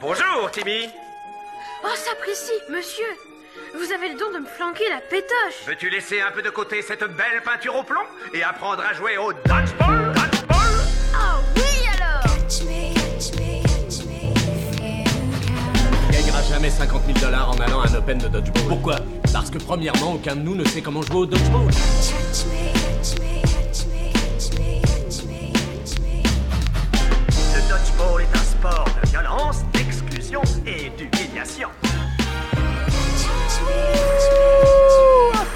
[0.00, 0.88] Bonjour, Timmy.
[1.82, 3.04] Oh, s'apprécie, monsieur
[3.74, 6.82] Vous avez le don de me flanquer la pétoche Veux-tu laisser un peu de côté
[6.82, 10.56] cette belle peinture au plomb et apprendre à jouer au dodgeball Dodgeball?
[11.14, 12.36] Oh oui alors
[16.08, 18.68] On gagnera jamais 50 000 dollars en allant à un Open de dodgeball.
[18.68, 18.96] Pourquoi?
[19.32, 21.66] Parce que premièrement, aucun de nous ne sait comment jouer au dodgeball.
[21.66, 22.77] Le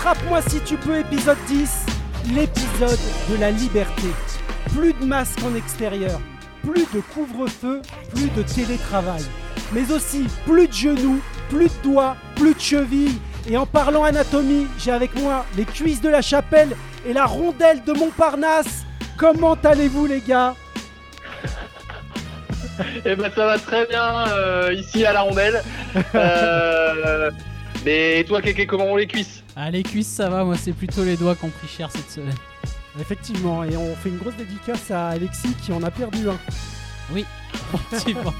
[0.04, 1.86] Attrape-moi si tu peux, épisode 10,
[2.34, 2.98] l'épisode
[3.30, 4.08] de la liberté.
[4.74, 6.20] Plus de masques en extérieur,
[6.64, 9.22] plus de couvre-feu, plus de télétravail.
[9.72, 13.20] Mais aussi plus de genoux, plus de doigts, plus de chevilles.
[13.48, 16.74] Et en parlant anatomie, j'ai avec moi les cuisses de la chapelle
[17.06, 18.82] et la rondelle de Montparnasse.
[19.16, 20.56] Comment allez-vous les gars?
[23.04, 25.62] Eh ben ça va très bien euh, ici à la rondelle.
[26.14, 27.30] Euh,
[27.84, 31.04] mais toi, Kéké, comment on les cuisses Ah, les cuisses, ça va, moi, c'est plutôt
[31.04, 32.34] les doigts qui ont pris cher cette semaine.
[33.00, 36.38] Effectivement, et on fait une grosse dédicace à Alexis qui en a perdu un.
[37.12, 37.24] Oui,
[37.74, 38.34] effectivement.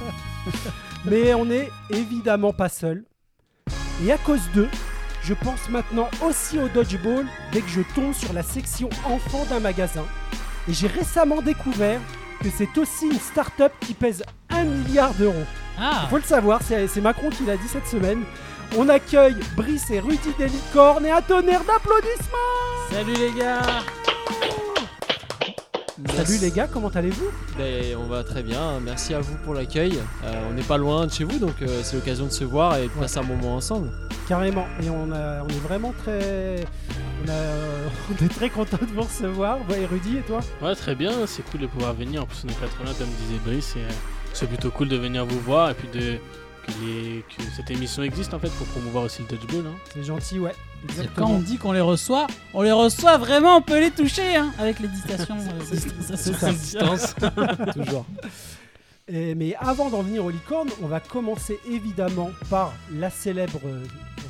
[1.05, 3.05] Mais on n'est évidemment pas seul.
[4.05, 4.69] Et à cause d'eux,
[5.23, 9.61] je pense maintenant aussi au dodgeball dès que je tombe sur la section enfants d'un
[9.61, 10.05] magasin.
[10.69, 12.01] Et j'ai récemment découvert
[12.43, 15.45] que c'est aussi une start-up qui pèse 1 milliard d'euros.
[15.79, 18.23] Ah, Faut le savoir, c'est Macron qui l'a dit cette semaine.
[18.77, 22.39] On accueille Brice et Rudy Delicorne et un tonnerre d'applaudissements
[22.91, 23.61] salut les gars
[26.17, 27.31] Salut les gars, comment allez-vous?
[27.57, 29.99] Ben, on va très bien, merci à vous pour l'accueil.
[30.25, 32.77] Euh, on n'est pas loin de chez vous, donc euh, c'est l'occasion de se voir
[32.77, 33.91] et de passer un moment ensemble.
[34.29, 36.65] Carrément, et on, a- on est vraiment très...
[37.25, 37.89] On, a-
[38.21, 39.59] on est très content de vous recevoir.
[39.71, 40.41] Ouais, et Rudy et toi?
[40.61, 42.23] Ouais, très bien, c'est cool de pouvoir venir.
[42.23, 43.77] En plus, on est pas trop loin, comme disait Brice.
[43.77, 43.89] et, euh,
[44.33, 46.17] c'est plutôt cool de venir vous voir et puis de,
[46.67, 49.67] que, les- que cette émission existe en fait pour promouvoir aussi le dodgeball.
[49.67, 49.77] Hein.
[49.93, 50.55] C'est gentil, ouais.
[50.85, 51.27] Exactement.
[51.29, 54.53] Quand on dit qu'on les reçoit, on les reçoit vraiment, on peut les toucher hein,
[54.59, 55.37] avec les distanciations.
[55.39, 57.73] euh, sociales.
[57.75, 58.05] Toujours.
[59.09, 63.61] Et- mais avant d'en venir aux licornes, on va commencer évidemment par la célèbre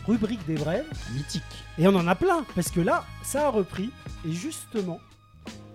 [0.06, 0.84] rubrique des brèves.
[1.14, 1.42] Mythique.
[1.78, 3.90] Et on en a plein, parce que là, ça a repris.
[4.28, 4.98] Et justement,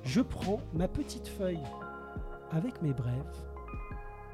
[0.05, 1.59] je prends ma petite feuille
[2.51, 3.13] avec mes brèves.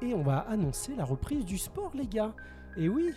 [0.04, 2.34] Et on va annoncer la reprise du sport, les gars.
[2.76, 3.10] Et oui,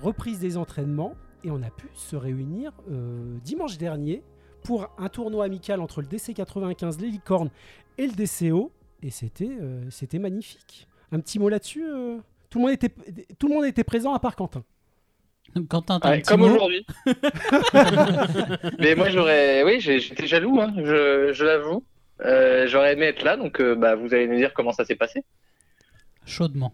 [0.00, 1.14] reprise des entraînements.
[1.44, 4.22] Et on a pu se réunir euh, dimanche dernier
[4.64, 7.50] pour un tournoi amical entre le DC95, les licornes
[7.98, 8.72] et le DCO.
[9.02, 10.88] Et c'était euh, c'était magnifique.
[11.12, 12.16] Un petit mot là-dessus euh,
[12.48, 12.88] tout, le monde était,
[13.38, 14.64] tout le monde était présent à part Quentin.
[15.68, 16.86] Quentin, t'as un Ouais, petit Comme aujourd'hui.
[18.78, 19.62] mais moi, j'aurais.
[19.62, 21.84] Oui, j'ai- j'étais jaloux, hein, je, je l'avoue.
[22.24, 24.94] Euh, j'aurais aimé être là, donc euh, bah, vous allez nous dire comment ça s'est
[24.96, 25.24] passé.
[26.26, 26.72] Chaudement.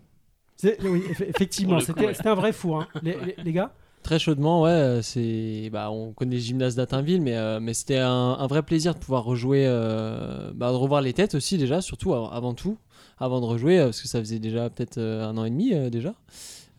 [0.62, 2.26] Oui, eff- effectivement, c'était ouais.
[2.26, 2.88] un vrai four, hein.
[3.02, 3.72] les, les- les gars?
[4.02, 7.98] Très chaudement, ouais, euh, c'est, bah, on connaît le gymnase d'Atinville, mais, euh, mais c'était
[7.98, 11.80] un, un vrai plaisir de pouvoir rejouer, euh, bah, de revoir les têtes aussi déjà,
[11.82, 12.78] surtout av- avant tout,
[13.18, 16.14] avant de rejouer, parce que ça faisait déjà peut-être un an et demi euh, déjà.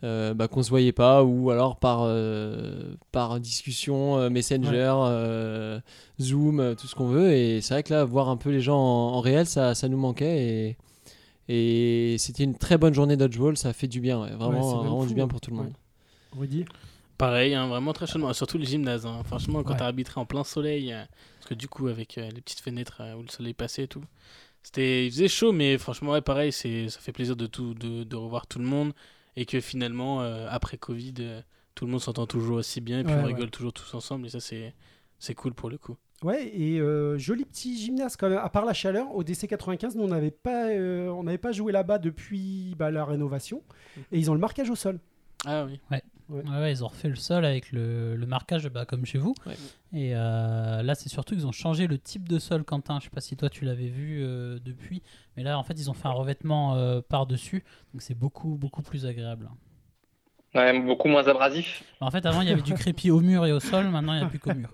[0.04, 5.78] Euh, bah, qu'on se voyait pas ou alors par euh, par discussion euh, Messenger euh,
[6.20, 8.80] Zoom tout ce qu'on veut et c'est vrai que là voir un peu les gens
[8.80, 10.76] en, en réel ça, ça nous manquait et
[11.54, 15.00] et c'était une très bonne journée dodgeball ça a fait du bien ouais, vraiment vraiment
[15.02, 15.28] fou, du bien hein.
[15.28, 15.66] pour tout le monde
[16.34, 16.40] Ouais.
[16.40, 16.64] Rudy
[17.18, 18.32] Pareil, hein, vraiment très chaudement.
[18.32, 19.06] Surtout le gymnase.
[19.06, 19.22] hein.
[19.24, 19.78] Franchement, quand Ouais.
[19.78, 21.04] t'as arbitré en plein soleil, euh,
[21.38, 23.86] parce que du coup, avec euh, les petites fenêtres euh, où le soleil passait et
[23.86, 24.02] tout,
[24.62, 28.02] c'était, il faisait chaud, mais franchement, ouais, pareil, c'est, ça fait plaisir de, tout, de,
[28.02, 28.92] de revoir tout le monde
[29.36, 31.40] et que finalement, euh, après Covid, euh,
[31.76, 33.34] tout le monde s'entend toujours aussi bien et puis Ouais, on ouais.
[33.34, 34.74] rigole toujours tous ensemble et ça, c'est,
[35.20, 35.96] c'est cool pour le coup.
[36.22, 38.38] Ouais, et euh, joli petit gymnase quand même.
[38.38, 41.72] À part la chaleur, au DC95, nous on n'avait pas, euh, on n'avait pas joué
[41.72, 43.62] là-bas depuis bah, la rénovation.
[44.12, 45.00] Et ils ont le marquage au sol.
[45.44, 45.80] Ah oui.
[45.90, 49.34] Ouais, ouais, ils ont refait le sol avec le, le marquage bah, comme chez vous.
[49.46, 49.54] Ouais.
[49.92, 52.98] Et euh, là, c'est surtout qu'ils ont changé le type de sol, Quentin.
[53.00, 55.02] Je sais pas si toi tu l'avais vu euh, depuis,
[55.36, 58.82] mais là, en fait, ils ont fait un revêtement euh, par-dessus, donc c'est beaucoup, beaucoup
[58.82, 59.50] plus agréable.
[60.54, 61.82] Ouais, beaucoup moins abrasif.
[62.00, 63.86] En fait, avant, il y avait du crépi au mur et au sol.
[63.88, 64.68] Maintenant, il n'y a plus qu'au mur.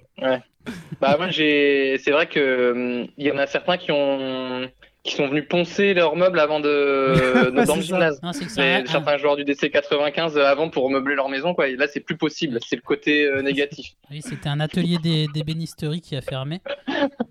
[1.00, 2.72] Bah moi j'ai c'est vrai que
[3.02, 4.68] hum, y en a certains qui ont
[5.02, 6.66] qui sont venus poncer leurs meubles avant de,
[7.50, 8.20] de- dans le gymnase.
[8.22, 11.68] Non, a- certains joueurs du DC 95 avant pour meubler leur maison quoi.
[11.68, 13.94] Et là c'est plus possible, c'est le côté euh, négatif.
[14.10, 16.60] Oui, c'était un atelier des- d'ébénisterie qui a fermé.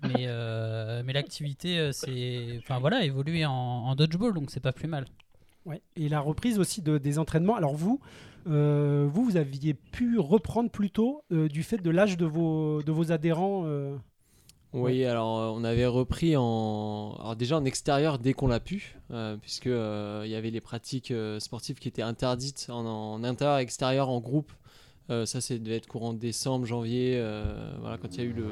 [0.02, 2.58] Mais, euh, mais l'activité, euh, c'est.
[2.58, 5.04] Enfin voilà, évolué en, en dodgeball, donc c'est pas plus mal.
[5.64, 5.82] Ouais.
[5.96, 7.56] Et la reprise aussi de, des entraînements.
[7.56, 8.00] Alors vous,
[8.46, 12.82] euh, vous, vous aviez pu reprendre plus tôt euh, du fait de l'âge de vos,
[12.82, 13.64] de vos adhérents.
[13.66, 13.96] euh,
[14.72, 18.96] Oui, alors on avait repris en, alors déjà en extérieur dès qu'on l'a pu,
[19.40, 24.20] puisque il y avait les pratiques sportives qui étaient interdites en, en intérieur, extérieur, en
[24.20, 24.52] groupe.
[25.08, 27.18] Ça, c'est devait être courant décembre, janvier,
[27.80, 28.46] voilà, quand il y a eu le,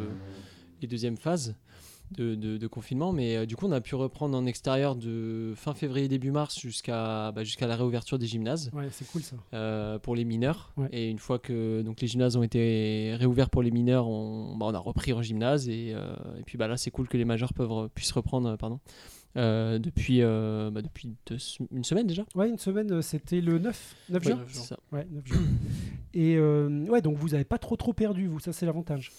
[0.80, 1.54] les deuxièmes phases
[2.12, 3.12] de, de- de confinement.
[3.12, 6.58] Mais euh, du coup, on a pu reprendre en extérieur de fin février début mars
[6.58, 9.36] jusqu'à bah, jusqu'à la réouverture des gymnases Ouais, c'est cool ça.
[9.54, 10.72] euh, pour les mineurs.
[10.76, 10.88] Ouais.
[10.92, 14.66] Et une fois que donc, les gymnases ont été réouverts pour les mineurs, on, bah,
[14.68, 15.68] on a repris en gymnase.
[15.68, 18.80] Et, euh, et puis bah, là, c'est cool que les majeurs peuvent, puissent reprendre pardon,
[19.36, 21.36] euh, depuis, euh, bah, depuis deux
[21.72, 22.24] une semaine déjà.
[22.34, 24.44] Ouais, une semaine, c'était le 9, 9 Oui, juin.
[24.48, 24.76] c'est ça.
[24.92, 25.36] Ouais, 9 juin.
[26.14, 29.12] Et euh, ouais, donc vous avez pas trop trop perdu, vous, ça c'est l'avantage.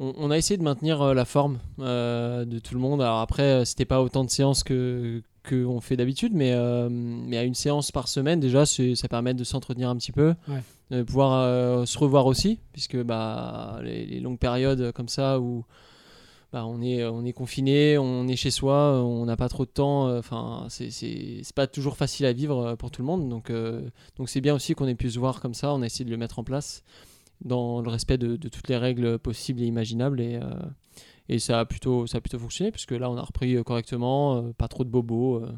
[0.00, 3.00] On, on a essayé de maintenir euh, la forme euh, de tout le monde.
[3.00, 7.36] Alors après, euh, c'était pas autant de séances que qu'on fait d'habitude, mais, euh, mais
[7.36, 10.62] à une séance par semaine, déjà, ça permet de s'entretenir un petit peu, Ouais.
[10.90, 15.62] de pouvoir euh, se revoir aussi, puisque bah, les, les longues périodes comme ça où
[16.50, 19.70] bah, on est, on est confiné, on est chez soi, on n'a pas trop de
[19.70, 23.28] temps, euh, enfin, c'est- c'est pas toujours facile à vivre euh, pour tout le monde,
[23.28, 23.82] donc euh,
[24.16, 26.10] donc c'est bien aussi qu'on ait pu se voir comme ça, on a essayé de
[26.10, 26.84] le mettre en place
[27.42, 30.48] dans le respect de, de toutes les règles possibles et imaginables et, euh,
[31.28, 34.36] et ça a plutôt ça a plutôt fonctionné puisque là on a repris euh, correctement
[34.36, 35.52] euh, pas trop de bobos euh,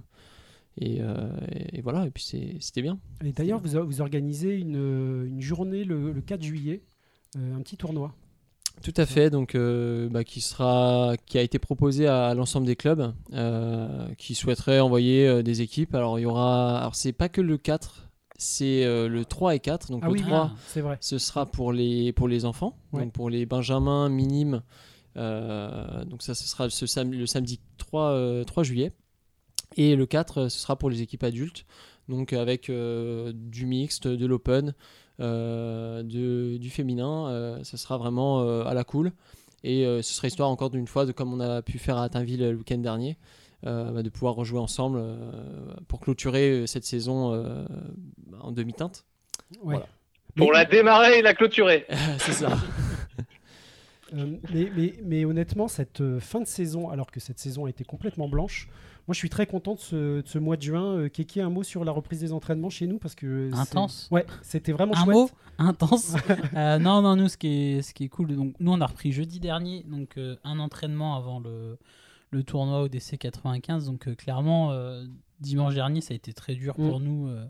[0.79, 2.23] et, et- et voilà et puis
[2.61, 6.83] c'était bien Et d'ailleurs, vous, vous organisez une, une journée le, le 4 juillet,
[7.37, 8.15] un petit tournoi.
[8.83, 13.13] tout à fait donc bah, qui sera qui a été proposé à l'ensemble des clubs
[14.19, 18.06] qui souhaiteraient envoyer des équipes alors il y aura alors c'est pas que le 4
[18.39, 20.99] c'est euh, le 3 et 4 donc Ah le oui, 3 c'est vrai.
[21.01, 23.03] Ce sera pour les, pour les enfants, Ouais.
[23.05, 24.63] donc pour les benjamins minimes.
[25.17, 28.93] euh, donc ça, ce sera ce sam- le samedi 3, euh, 3 juillet.
[29.77, 31.65] Et le 4, euh, ce sera pour les équipes adultes,
[32.09, 34.75] donc avec du mixte, de l'open,
[36.05, 37.59] du féminin.
[37.63, 39.13] ce sera vraiment à la cool.
[39.65, 42.41] Et ce sera histoire encore d'une fois, de comme on a pu faire à Tinville
[42.51, 43.17] le week-end dernier,
[43.67, 45.17] bah, de pouvoir rejouer ensemble euh,
[45.89, 47.67] pour clôturer euh, cette saison euh,
[48.41, 49.05] en demi-teinte.
[49.63, 49.75] Ouais.
[49.77, 49.87] Voilà.
[50.37, 51.87] Pour la démarrer et la clôturer.
[52.19, 52.57] C'est ça.
[54.15, 57.71] Euh, mais, mais, mais honnêtement, cette euh, fin de saison, alors que cette saison a
[57.71, 58.69] été complètement blanche,
[59.09, 60.97] moi je suis très content de ce, de ce mois de juin.
[60.97, 64.07] Euh, Kéké, un mot sur la reprise des entraînements chez nous parce que Intense.
[64.13, 65.17] Ouais, c'était vraiment Un chouette.
[65.17, 66.15] mot intense.
[66.55, 68.87] Euh, non, non, nous, ce qui est, ce qui est cool, donc, nous, on a
[68.87, 71.77] repris jeudi dernier, donc euh, un entraînement avant le,
[72.31, 73.87] le tournoi ODC 95.
[73.87, 75.05] Donc, euh, clairement, euh,
[75.41, 77.45] dimanche dernier, ça a été très dur pour nous euh,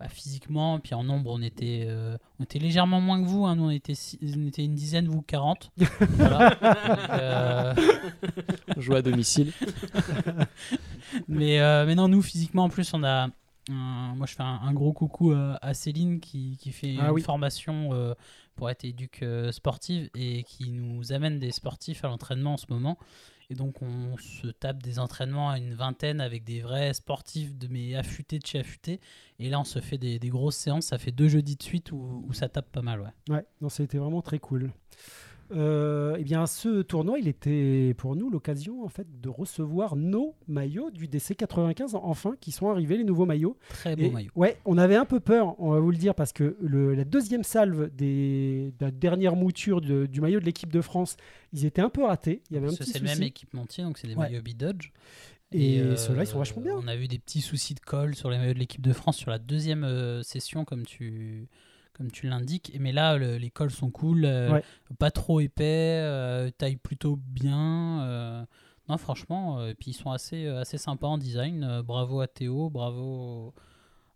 [0.00, 0.78] bah, physiquement.
[0.80, 3.44] Puis en nombre, on était, euh, on était légèrement moins que vous.
[3.46, 3.56] hein.
[3.56, 5.70] Nous, on était, six- on était une dizaine, vous 40.
[6.16, 6.50] Voilà.
[6.50, 7.74] Donc, euh,
[8.76, 9.52] On joue à domicile.
[11.28, 13.28] mais, euh, mais non, nous, physiquement, en plus, on a.
[13.68, 17.10] moi, je fais un, un gros coucou à, à Céline qui, qui fait Ah une
[17.12, 17.22] oui.
[17.22, 18.14] formation euh,
[18.56, 22.66] pour être éduque euh, sportive et qui nous amène des sportifs à l'entraînement en ce
[22.70, 22.98] moment.
[23.50, 27.68] Et donc, on se tape des entraînements à une vingtaine avec des vrais sportifs, de
[27.68, 29.00] mes affûtés de chez affûtés.
[29.38, 30.86] Et là, on se fait des, des grosses séances.
[30.86, 33.00] Ça fait deux jeudis de suite où, où ça tape pas mal.
[33.00, 33.34] Ouais.
[33.34, 34.72] Ouais, non, c'était vraiment très cool.
[35.54, 40.34] Euh, eh bien, ce tournoi, il était pour nous l'occasion en fait de recevoir nos
[40.48, 43.56] maillots du DC 95 enfin qui sont arrivés, les nouveaux maillots.
[43.68, 44.30] Très beau Et, maillot.
[44.34, 47.04] Ouais, on avait un peu peur, on va vous le dire, parce que le- la
[47.04, 51.16] deuxième salve des, de la dernière mouture de- du maillot de l'équipe de France,
[51.52, 52.42] ils étaient un peu ratés.
[52.50, 54.30] Il y avait un c'est le même équipementier, donc c'est des Ouais.
[54.30, 54.90] maillots B-Dodge.
[55.54, 56.74] Et ceux-là, ils sont vachement bien.
[56.82, 59.18] On a eu des petits soucis de colle sur les maillots de l'équipe de France
[59.18, 61.46] sur la deuxième euh, session, comme tu,
[61.92, 62.72] comme tu l'indiques.
[62.80, 64.64] Mais là, le- les cols sont cool, euh, Ouais.
[64.98, 68.02] pas trop épais, euh, taille plutôt bien.
[68.02, 68.44] euh,
[68.88, 71.82] non, franchement, et puis ils sont assez, assez sympas en design.
[71.84, 73.54] Bravo à Théo, bravo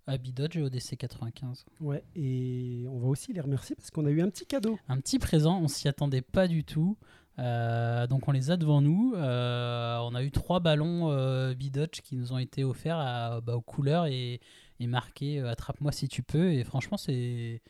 [0.09, 1.64] à B-Dodge et au DC 95.
[1.80, 4.78] Ouais, et on va aussi les remercier parce qu'on a eu un petit cadeau.
[4.88, 6.97] Un petit présent, on s'y attendait pas du tout.
[7.38, 9.14] Euh, donc on les a devant nous.
[9.14, 11.54] Euh, on a eu trois ballons euh,
[12.02, 14.40] qui nous ont été offerts à- bah, aux couleurs et,
[14.80, 16.52] et marqués euh, Attrape-moi si tu peux.
[16.52, 17.61] Et franchement, c'est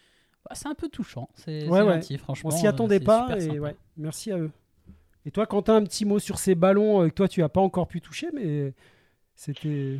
[0.48, 1.28] bah, c'est un peu touchant.
[1.34, 2.50] C'est Ouais, gentil, franchement.
[2.52, 4.50] On s'y euh, attendait pas et ouais, merci à eux.
[5.24, 7.60] Et toi, Quentin, un petit mot sur ces ballons euh, que toi tu as pas
[7.60, 8.72] encore pu toucher, mais
[9.34, 9.98] c'était.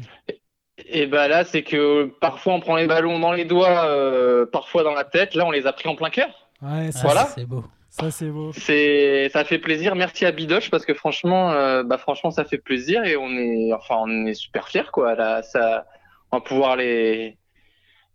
[0.78, 4.82] Et bah là, c'est que parfois on prend les ballons dans les doigts, euh, parfois
[4.84, 5.34] dans la tête.
[5.34, 6.28] Là, on les a pris en plein cœur.
[6.62, 7.24] Ouais, ça, Voilà.
[7.34, 7.64] C'est beau.
[7.88, 8.52] ça c'est beau.
[8.52, 9.94] C'est, ça fait plaisir.
[9.96, 13.72] Merci à Bidoche parce que franchement, euh, bah franchement, ça fait plaisir et on est,
[13.72, 15.14] enfin, on est super fiers quoi.
[15.14, 15.86] Là, ça,
[16.32, 17.36] on va pouvoir les,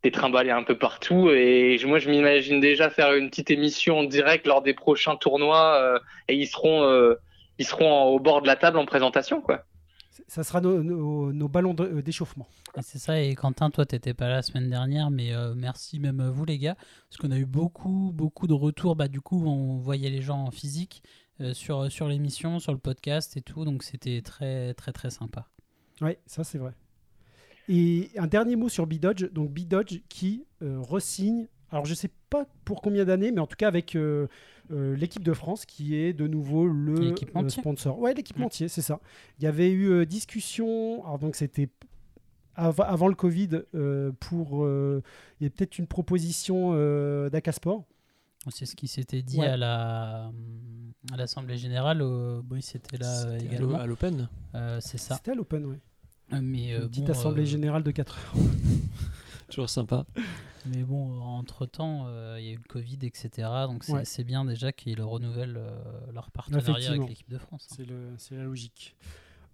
[0.04, 1.30] les trimballer un peu partout.
[1.30, 5.76] Et moi, je m'imagine déjà faire une petite émission en direct lors des prochains tournois
[5.82, 7.16] euh, et ils seront, euh,
[7.58, 9.64] ils seront au bord de la table en présentation quoi.
[10.28, 12.48] Ça sera nos, nos- nos ballons euh, d'échauffement.
[12.82, 16.20] C'est ça, et Quentin, toi, t'étais pas là la semaine dernière, mais euh, merci même
[16.20, 18.96] à vous, les gars, parce qu'on a eu beaucoup, beaucoup de retours.
[18.96, 21.02] Bah, du coup, on voyait les gens en physique,
[21.40, 23.66] euh, sur, sur l'émission, sur le podcast et tout.
[23.66, 25.48] Donc c'était très très très sympa.
[26.02, 26.72] Ouais, ça c'est vrai.
[27.70, 29.32] Et un dernier mot sur B-Dodge.
[29.32, 33.56] Donc B-Dodge qui euh, resigne, alors je sais pas pour combien d'années, mais en tout
[33.56, 34.28] cas avec euh,
[34.72, 37.60] euh, l'équipe de France qui est de nouveau le L'équipementier.
[37.60, 38.00] euh, sponsor.
[38.00, 39.00] Ouais, l'équipementier, c'est ça.
[39.40, 41.70] Il y avait eu euh, discussion, alors donc c'était
[42.56, 44.66] av- avant le Covid euh, pour.
[44.66, 45.02] euh,
[45.40, 47.86] il y a peut-être une proposition euh, d'Acasport.
[48.50, 49.46] C'est ce qui s'était dit Ouais.
[49.48, 50.32] à la
[51.12, 52.00] à l'Assemblée Générale.
[52.00, 53.78] là euh, C'était à l'o- également.
[53.78, 54.30] à l'Open.
[54.56, 55.16] Euh, c'est ça.
[55.16, 55.80] C'était à l'Open, ouais.
[56.34, 58.34] Euh, Mais, euh, Une petite bon, assemblée euh, générale de 4 heures.
[59.50, 60.06] Toujours sympa.
[60.68, 62.08] Mais bon, entre temps,
[62.38, 63.30] il y a eu le Covid, etc.
[63.68, 64.24] Donc c'est Ouais.
[64.24, 65.72] bien déjà qu'ils renouvellent euh,
[66.14, 67.68] leur partenariat avec l'équipe de France.
[67.80, 67.84] hein.
[68.18, 68.96] C'est la logique.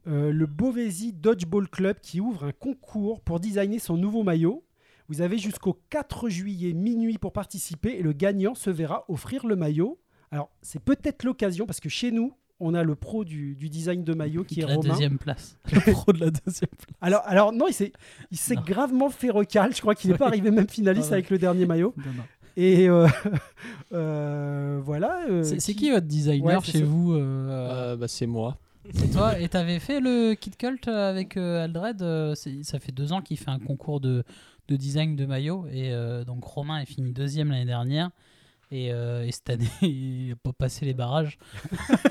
[0.06, 4.64] Euh, le Beauvaisis Dodgeball Club qui ouvre un concours pour designer son nouveau maillot.
[5.10, 9.56] Vous avez jusqu'au 4 juillet minuit pour participer et le gagnant se verra offrir le
[9.56, 10.00] maillot.
[10.32, 14.04] Alors, c'est peut-être l'occasion parce que chez nous, on a le pro du, du design
[14.04, 14.90] de maillot qui est la Romain.
[14.90, 15.58] deuxième place.
[15.72, 16.98] Le pro de la deuxième place.
[17.02, 17.92] Alors, alors non, il s'est,
[18.32, 18.62] il s'est Non.
[18.66, 19.76] gravement fait recal.
[19.76, 21.18] Je crois qu'il n'est pas arrivé même finaliste Ah ouais.
[21.18, 21.94] avec le dernier maillot.
[21.98, 22.24] Non, non.
[22.60, 23.08] Et euh,
[23.94, 25.26] euh, voilà.
[25.30, 26.86] euh, C'est qui votre designer Ouais, chez ça.
[26.86, 28.58] vous euh, Euh, bah, c'est moi.
[28.94, 33.12] C'est toi Et t'avais fait le Kit Cult avec euh, Aldred euh, Ça fait deux
[33.14, 34.24] ans qu'il fait un concours de,
[34.70, 35.66] de design de maillot.
[35.72, 38.10] Et euh, donc Romain est fini deuxième l'année dernière.
[38.70, 41.38] Et, euh, et cette année, il n'a pas passé les barrages.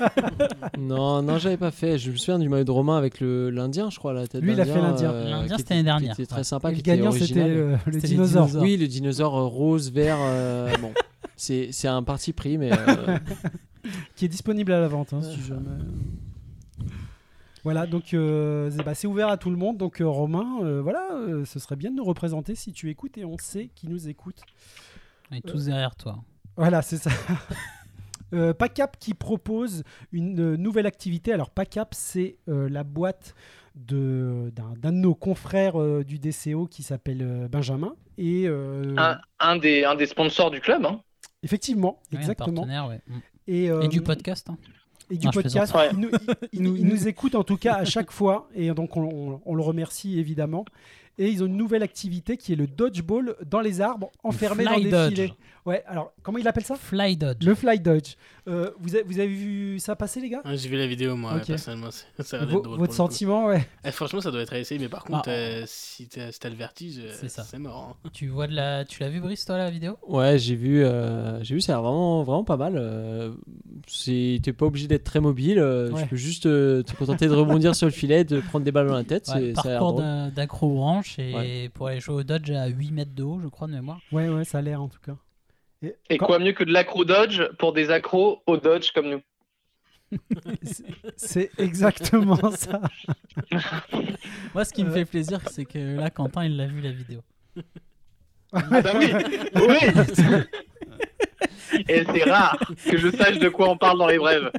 [0.77, 1.97] non, non, j'avais pas fait.
[1.99, 4.53] Je me souviens du maillot de Romain avec le l'Indien, je crois, la tête Lui,
[4.53, 5.11] il a fait l'Indien.
[5.11, 6.13] euh, L'Indien, c'était était- l'année dernière.
[6.13, 6.43] était très Ouais.
[6.43, 6.71] sympa.
[6.71, 7.51] Et qui le était gagnant, c'était original.
[7.51, 8.49] euh, le C'était dinosaure.
[8.55, 10.17] Oui, le dinosaure rose, vert.
[10.19, 10.93] euh, bon,
[11.35, 13.19] c'est c'est un parti pris, mais euh,
[14.15, 15.61] qui est disponible à la vente, hein, si jamais.
[17.63, 19.77] Voilà, donc euh, c'est bah, c'est ouvert à tout le monde.
[19.77, 23.17] Donc euh, Romain, euh, voilà, euh, ce serait bien de nous représenter si tu écoutes
[23.17, 24.41] et on sait qui nous écoute.
[25.31, 26.17] On est tous derrière toi.
[26.57, 27.09] Voilà, c'est ça.
[28.33, 31.31] Euh, PACAP qui propose une euh, nouvelle activité.
[31.31, 33.35] Alors PACAP, c'est euh, la boîte
[33.75, 37.95] de- d'un d'un de nos confrères euh, du DCO qui s'appelle euh, Benjamin.
[38.17, 40.85] Et euh, Un, un des, un des sponsors du club.
[40.85, 40.99] Hein.
[41.41, 42.63] effectivement, Ouais, un exactement.
[42.63, 42.99] partenaire, ouais.
[43.47, 44.49] Et, euh, Et du podcast.
[44.49, 44.57] hein.
[45.09, 45.73] et du Non, podcast.
[45.93, 48.73] Il, nous, il- il nous- il nous écoute en tout cas à chaque fois et
[48.73, 50.65] donc on, on- on le remercie évidemment.
[51.19, 54.73] Et ils ont une nouvelle activité qui est le dodgeball dans les arbres, enfermé dans
[54.73, 55.09] fly des dodge.
[55.13, 55.33] filets.
[55.65, 56.75] Ouais, alors comment il appelle ça?
[56.75, 57.43] Fly Dodge.
[57.45, 58.13] Le fly dodge.
[58.47, 60.41] Euh, vous, avez, vous avez vu ça passer les gars?
[60.45, 61.89] Ouais, J'ai vu la vidéo, moi, personnellement.
[62.19, 62.93] Ça drôle Votre pour le coup.
[62.93, 63.67] sentiment, ouais.
[63.83, 65.31] Eh, franchement, ça doit être à essayer, mais par contre, Ah.
[65.31, 67.43] euh, si t'as si le vertige, euh, C'est ça.
[67.43, 67.97] c'est mort.
[68.05, 68.09] hein.
[68.13, 69.97] Tu vois de la, tu l'as vu Brice toi la vidéo?
[70.07, 72.77] Ouais, j'ai vu, euh, j'ai vu, ça a l'air vraiment, vraiment pas mal.
[73.89, 75.59] C'est- T'es pas obligé d'être très mobile.
[75.59, 76.03] euh, Ouais.
[76.03, 78.87] Tu peux juste euh, te contenter de rebondir sur le filet, de prendre des balles
[78.87, 79.29] dans la tête.
[79.33, 80.01] Ouais, Parcours
[80.35, 81.69] d'accro-branche et Ouais.
[81.73, 83.99] pour aller jouer au Dodge à 8 mètres de haut, je crois, de mémoire.
[84.11, 85.15] Ouais, ouais, ça a l'air en tout cas.
[86.09, 89.21] Et quand- quoi mieux que de l'acro-dodge pour des accros au dodge comme nous
[90.63, 90.83] c'est-
[91.15, 92.81] C'est exactement ça.
[94.53, 94.93] Moi, ce qui me Euh.
[94.93, 97.21] fait plaisir, c'est que là, Quentin, il l'a vu la vidéo.
[98.53, 99.11] Ah bah oui
[99.55, 99.77] Oui
[101.89, 102.57] Et c'est rare
[102.89, 104.51] que je sache de quoi on parle dans les brèves.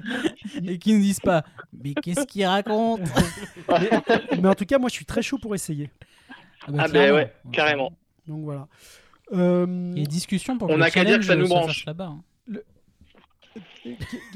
[0.65, 3.01] Et qu'ils ne disent pas, mais qu'est-ce qu'il raconte
[4.41, 5.91] Mais en tout cas, moi, je suis très chaud pour essayer.
[6.67, 7.17] Ah bah clairement.
[7.19, 7.93] ouais, carrément.
[8.27, 8.69] Donc voilà.
[9.33, 11.61] Euh, Et discussion pour On que le a qu'à dire que ça challenge nous se
[11.61, 11.87] branche.
[11.87, 12.13] là-bas.
[12.13, 12.23] hein.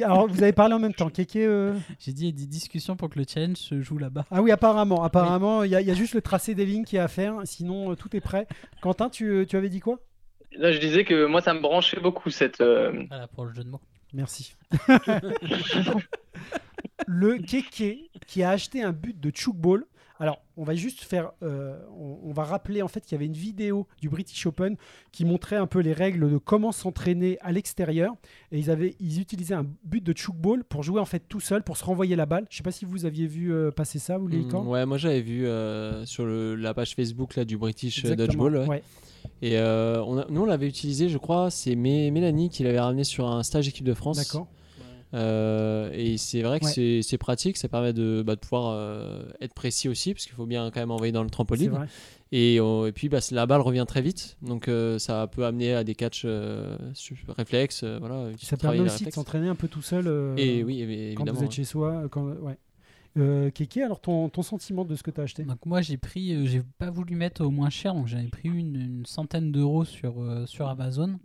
[0.02, 1.10] alors, vous avez parlé en même temps.
[1.10, 4.24] Kéké, euh, J'ai dit, discussions pour que le challenge se joue là-bas.
[4.30, 5.04] Ah oui, apparemment.
[5.04, 7.08] Apparemment, il y, a- il y a juste le tracé des lignes qui est à
[7.08, 7.34] faire.
[7.44, 8.46] Sinon, euh, tout est prêt.
[8.80, 9.98] Quentin, tu, tu avais dit quoi?
[10.58, 12.60] Là, je disais que moi, ça me branchait beaucoup cette.
[12.60, 13.80] euh, Voilà, pour le jeu de mots.
[14.12, 14.54] Merci.
[17.06, 19.84] le Kéké qui a acheté un but de Chukball.
[20.22, 23.26] Alors, on va juste faire, euh, on, on va rappeler en fait qu'il y avait
[23.26, 24.76] une vidéo du British Open
[25.10, 28.14] qui montrait un peu les règles de comment s'entraîner à l'extérieur.
[28.52, 31.64] Et ils avaient, ils utilisaient un but de Chukball pour jouer en fait tout seul,
[31.64, 32.46] pour se renvoyer la balle.
[32.50, 34.96] Je sais pas si vous aviez vu euh, passer ça, vous les Mm, ouais, moi
[34.96, 38.56] j'avais vu euh, sur le, la page Facebook là, du British Exactement, Dodgeball.
[38.58, 38.68] ouais.
[38.68, 38.82] ouais.
[39.42, 43.02] Et on a- nous on l'avait utilisé, je crois, c'est Mé- Mélanie qui l'avait ramené
[43.04, 44.16] sur un stage équipe de France.
[44.18, 44.46] D'accord.
[45.14, 47.00] Euh, et c'est vrai que Ouais.
[47.02, 50.46] c'est- pratique, ça permet de, bah, de pouvoir euh, être précis aussi, parce qu'il faut
[50.46, 51.86] bien quand même envoyer dans le trampoline.
[52.32, 55.74] Et, on- et puis bah, la balle revient très vite, donc euh, ça peut amener
[55.74, 56.76] à des catchs euh,
[57.28, 57.82] réflexes.
[57.84, 60.06] euh, voilà, Ça permet aussi de s'entraîner un peu tout seul.
[60.08, 62.04] euh, Et oui, quand vous êtes chez soi.
[62.10, 62.56] Quand, ouais.
[63.18, 65.42] Euh, Kéké, alors ton, ton sentiment de ce que tu as acheté?
[65.42, 68.48] Donc moi j'ai pris, euh, j'ai pas voulu mettre au moins cher, donc j'avais pris
[68.48, 71.18] une, une centaine d'euros sur, euh, sur Amazon.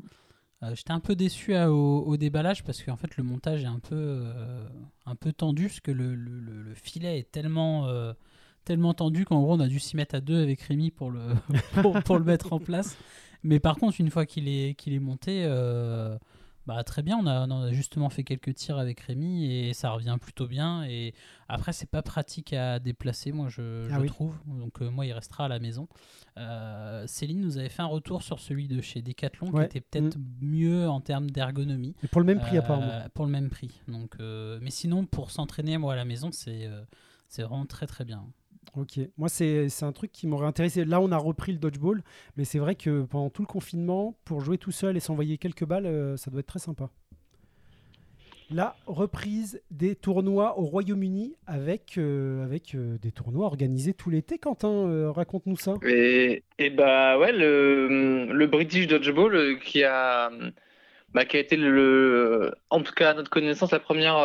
[0.64, 3.80] Euh, J'étais un peu déçu à- au, déballage parce qu'en fait le montage est un
[3.80, 4.68] peu, euh,
[5.06, 8.14] un peu tendu, parce que le, le- le- le filet est tellement, euh,
[8.66, 11.22] tellement tendu qu'en gros on a dû s'y mettre à deux avec Rémi pour le,
[12.06, 12.98] pour, le mettre en place.
[13.44, 16.18] Mais par contre une fois qu'il est, qu'il est monté, euh,
[16.68, 19.90] Bah, très bien, on a, on a justement fait quelques tirs avec Rémi et ça
[19.92, 20.84] revient plutôt bien.
[20.84, 21.14] Et
[21.48, 24.08] après, c'est pas pratique à déplacer, moi je, Ah je oui.
[24.08, 24.36] trouve.
[24.46, 25.88] Donc, euh, moi, il restera à la maison.
[26.38, 29.70] Euh, Céline nous avait fait un retour sur celui de chez Decathlon Ouais.
[29.70, 31.96] qui était peut-être mieux en termes d'ergonomie.
[32.04, 32.92] Et pour le même prix, Euh, apparemment.
[33.14, 33.82] Pour le même prix.
[33.88, 36.70] Donc, mais sinon, pour s'entraîner, moi, à la maison, c'est
[37.30, 38.26] c'est vraiment très très bien.
[38.76, 40.86] Ok, moi c'est un truc qui m'aurait intéressé.
[40.86, 42.04] Là, on a repris le dodgeball,
[42.36, 45.66] mais c'est vrai que pendant tout le confinement, pour jouer tout seul et s'envoyer quelques
[45.66, 46.90] balles, euh, ça doit être très sympa.
[48.52, 54.38] La reprise des tournois au Royaume-Uni avec, euh, avec euh, des tournois organisés tout l'été.
[54.38, 55.74] Quentin, raconte-nous ça.
[55.84, 60.30] Et, et bah ouais, le, le British Dodgeball qui a,
[61.14, 64.20] bah, qui a été le, en tout cas à notre connaissance, la première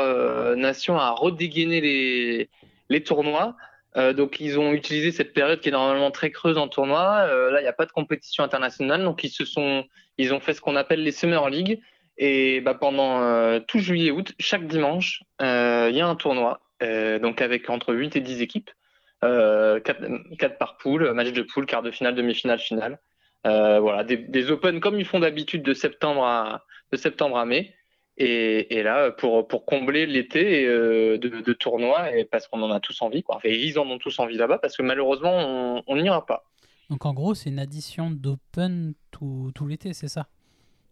[0.57, 2.51] nation à redégainer les,
[2.91, 3.57] les tournois.
[3.97, 7.27] Euh, donc ils ont utilisé cette période qui est normalement très creuse en tournoi.
[7.29, 9.85] Euh, là, il n'y a pas de compétition internationale, donc ils se sont,
[10.19, 11.81] ils ont fait ce qu'on appelle les Summer League.
[12.19, 15.45] Et bah, pendant euh, tout juillet-août, chaque dimanche, il
[15.95, 18.71] y a un tournoi, donc avec entre 8 et 10 équipes.
[19.25, 22.99] Euh, 4, par poule, match de poule, quart de finale, demi-finale, finale.
[23.45, 27.75] Voilà, des, des Open comme ils font d'habitude de septembre à, de septembre à mai.
[28.19, 32.71] Et, et là, pour, pour combler l'été euh, de, de tournois, et parce qu'on en
[32.71, 33.37] a tous envie, quoi.
[33.37, 36.45] Enfin, ils en ont tous envie là-bas, parce que malheureusement, on- n'ira pas.
[36.91, 40.27] Donc, en gros, c'est une addition d'Open tout, tout l'été, c'est ça?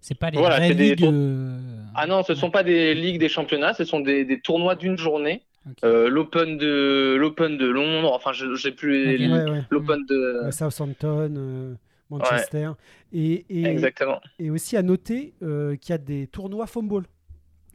[0.01, 1.59] C'est pas les Voilà, vraies des ligues, tour- euh,
[1.95, 4.75] Ah non, ce ne sont pas des ligues, des championnats, ce sont des, des tournois
[4.75, 5.43] d'une journée.
[5.85, 9.33] Euh, L'Open de, l'Open de Londres, enfin, je j'ai plus les- Ok.
[9.45, 9.63] Ouais, ouais.
[9.69, 10.15] l'Open de.
[10.47, 11.75] Euh, Southampton, euh,
[12.11, 12.73] Manchester.
[13.13, 14.21] Et, et, Exactement.
[14.39, 17.05] et aussi à noter euh, qu'il y a des tournois foam ball.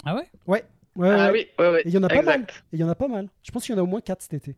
[0.05, 0.27] Ah ouais?
[0.45, 0.63] Ouais,
[0.95, 1.47] ouais, ah ouais.
[1.57, 1.81] oui, ouais, ouais.
[1.81, 2.45] Et il y en a pas mal.
[2.73, 3.29] il y en a pas mal.
[3.43, 4.55] Je pense qu'il y en a au moins 4 cet été.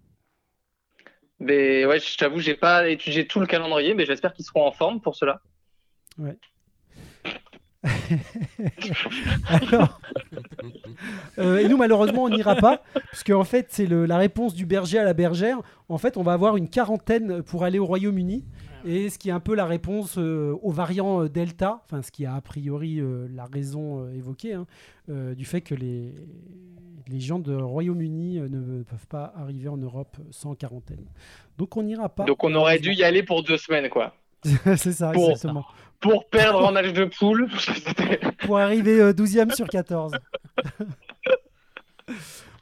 [1.40, 4.72] Mais ouais, je t'avoue, j'ai pas étudié tout le calendrier, mais j'espère qu'ils seront en
[4.72, 5.42] forme pour cela.
[9.48, 10.02] Alors,
[11.38, 12.82] euh, et nous, malheureusement, on n'ira pas,
[13.12, 15.62] puisque en fait, c'est le- la réponse du berger à la bergère.
[15.90, 18.46] En fait, on va avoir une quarantaine pour aller au Royaume-Uni,
[18.88, 22.12] et ce qui est un peu la réponse euh, au variant euh, Delta, enfin, ce
[22.12, 24.66] qui a a priori euh, la raison évoquée, hein,
[25.08, 26.14] du fait que les,
[27.08, 31.06] les gens de Royaume-Uni ne peuvent pas arriver en Europe sans quarantaine.
[31.58, 32.26] Donc, on n'ira pas.
[32.26, 34.14] Donc on aurait dû y aller pour deux semaines, quoi.
[34.44, 35.66] c'est ça, Pour- exactement.
[36.00, 37.50] Pour perdre en match de poule.
[38.46, 40.14] Pour arriver euh, 12e sur 14.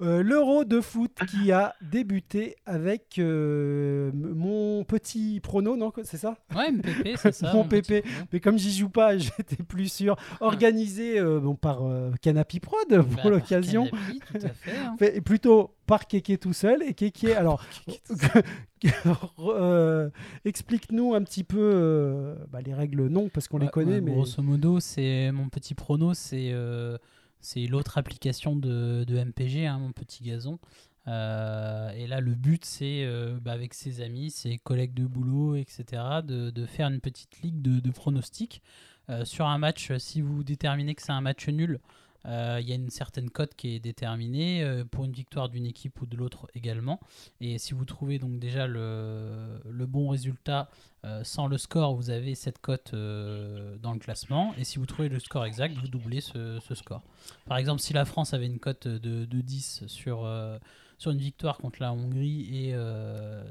[0.01, 6.37] Euh, L'Euro de foot qui a débuté avec euh, mon petit prono, non C'est ça
[6.55, 7.53] Ouais, MPP, c'est ça.
[7.53, 8.07] Mon petit PP.
[8.33, 10.15] Mais comme j'y joue pas, j'étais plus sûr.
[10.41, 11.79] Organisé euh, bon, par
[12.21, 13.85] Canapy Prod pour Bah, l'occasion.
[13.85, 14.77] Canapi, tout à fait.
[14.77, 14.95] hein.
[14.99, 16.81] Et plutôt par Kéké tout seul.
[16.83, 17.63] Et Kéké, alors,
[19.39, 20.09] euh,
[20.45, 24.11] explique-nous un petit peu euh, bah, les règles, non, parce qu'on les connaît, ouais, mais
[24.11, 26.97] Grosso modo, c'est mon petit prono, c'est euh,
[27.41, 30.59] c'est l'autre application de, de MPG, hein, mon petit gazon.
[31.07, 35.55] Euh, et là, le but, c'est euh, bah, avec ses amis, ses collègues de boulot,
[35.55, 35.85] etc.,
[36.23, 38.61] de, de faire une petite ligue de, de pronostics.
[39.09, 41.79] Euh, sur un match, si vous déterminez que c'est un match nul,
[42.27, 45.65] euh, il y a une certaine cote qui est déterminée euh, pour une victoire d'une
[45.65, 46.99] équipe ou de l'autre également.
[47.39, 50.69] Et si vous trouvez donc déjà le, bon résultat
[51.03, 54.53] euh, sans le score, vous avez cette cote dans le classement.
[54.57, 57.03] Et si vous trouvez le score exact, vous doublez ce, score.
[57.45, 61.77] Par exemple, si la France avait une cote de, de 10 sur, une victoire contre
[61.79, 62.75] la Hongrie et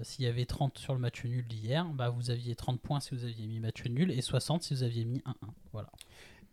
[0.03, 3.15] s'il y avait 30 sur le match nul d'hier, bah, vous aviez 30 points si
[3.15, 5.33] vous aviez mis match nul et 60 si vous aviez mis 1-1.
[5.73, 5.91] Voilà.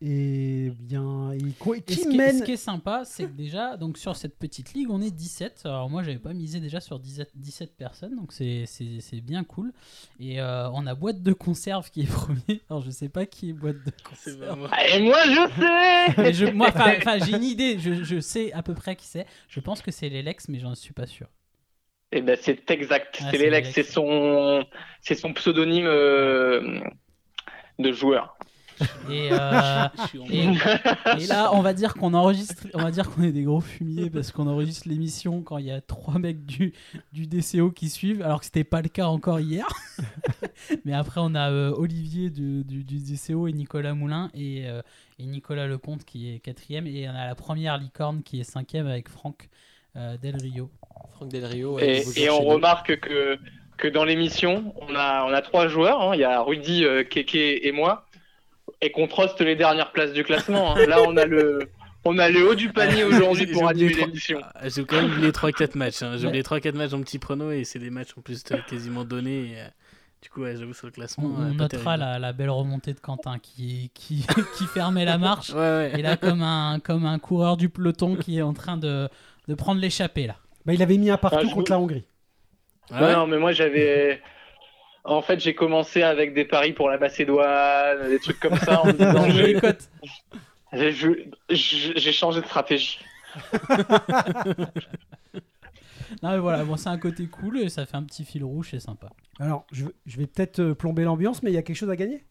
[0.04, 3.26] Et bien, et quoi- Et qui ce, qui est, mène ce qui est sympa, c'est
[3.26, 5.62] que déjà, donc sur cette petite ligue, on est 17.
[5.66, 9.44] Alors moi, j'avais pas misé déjà sur 17, 17 personnes, donc c'est- c'est c'est bien
[9.44, 9.72] cool.
[10.20, 12.62] Et euh, on a boîte de conserve qui est premier.
[12.70, 14.68] Alors je sais pas qui est boîte de conserve.
[14.72, 17.78] Ah, Et moi, je sais Mais je, moi, enfin, enfin, j'ai une idée.
[17.78, 19.28] Je, je sais à peu près qui c'est.
[19.50, 21.28] Je pense que c'est l'Elex, mais j'en suis pas sûr.
[22.12, 23.20] Eh ben, c'est exact.
[23.22, 23.74] Ah, c'est l'Elex, l'Elex.
[23.76, 24.66] c'est son,
[25.00, 26.80] c'est son pseudonyme euh,
[27.78, 28.36] de joueur.
[29.10, 29.88] Et, euh,
[30.30, 30.44] et,
[31.20, 34.10] et là, on va dire qu'on enregistre, on va dire qu'on est des gros fumiers
[34.10, 36.74] parce qu'on enregistre l'émission quand il y a trois mecs du,
[37.14, 39.68] du DCO qui suivent, alors que c'était pas le cas encore hier.
[40.86, 44.82] Mais après, on a euh, Olivier du, du, du DCO et Nicolas Moulin et, euh,
[45.20, 48.88] et Nicolas Lecomte qui est quatrième et on a la première licorne qui est cinquième
[48.88, 49.50] avec Franck
[49.96, 50.70] euh, Del Rio.
[51.16, 51.76] Franck Del Rio.
[51.76, 53.38] ouais, Et, on remarque que,
[53.78, 56.02] que dans l'émission, on a, on a trois joueurs.
[56.02, 56.12] hein.
[56.16, 58.06] Il y a Rudy, euh, Keke et moi.
[58.82, 60.76] Et qu'on truste les dernières places du classement.
[60.76, 60.86] hein.
[60.88, 61.70] Là, on a le,
[62.04, 64.40] on a le haut du panier aujourd'hui pour animer l'émission.
[64.56, 66.02] Ah, J'ai quand même oublié 3-4 matchs.
[66.02, 66.14] hein.
[66.16, 66.28] J'ai Ouais.
[66.30, 69.52] oublié 3-4 matchs en petit prono et c'est des matchs en plus euh, quasiment donnés.
[69.52, 69.68] et, euh,
[70.24, 71.26] Du coup, ouais, j'avoue, sur le classement.
[71.38, 74.26] On, euh, on notera la, la belle remontée de Quentin qui, qui,
[74.58, 75.52] qui fermait la marche.
[75.52, 75.92] Ouais, ouais.
[76.00, 79.08] Et là, comme un, comme un coureur du peloton qui est en train de,
[79.48, 80.38] de prendre l'échappée, là.
[80.66, 82.04] Bah, il avait mis un partout Ah, contre vous- la Hongrie.
[82.92, 84.22] Ah non, mais moi j'avais.
[85.04, 88.88] En fait, j'ai commencé avec des paris pour la Macédoine, des trucs comme ça, en
[88.88, 89.58] me disant j'ai
[90.92, 93.00] je- je- j'ai changé de stratégie.
[96.24, 98.68] Non, mais voilà, bon, c'est un côté cool et ça fait un petit fil rouge,
[98.72, 99.08] c'est sympa.
[99.40, 101.96] Alors, je, je vais peut-être euh, plomber l'ambiance, mais il y a quelque chose à
[101.96, 102.24] gagner?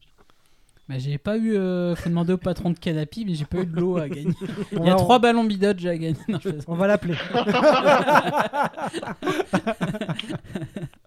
[0.89, 1.57] Mais j'ai pas eu.
[1.57, 4.35] euh, faut demander au patron de Canapi, mais j'ai pas eu de lot à gagner.
[4.77, 6.17] On Il y a trois ballons bidodge à gagner.
[6.29, 6.65] Non, je plaisante.
[6.69, 7.15] On va l'appeler.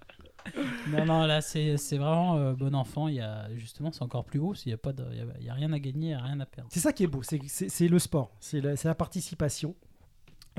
[0.89, 3.07] non, non, là, c'est c'est vraiment euh, bon enfant.
[3.07, 4.53] Il y a, justement, c'est encore plus beau.
[4.65, 6.11] Il n'y a, pas de- il y a, il y a rien à gagner, il
[6.11, 6.69] y a rien à perdre.
[6.73, 9.75] C'est ça qui est beau, c'est- le sport, c'est la, c'est la participation.